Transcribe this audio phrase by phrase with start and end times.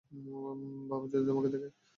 [0.89, 1.69] বাবা যদি তোমাকে দেখে?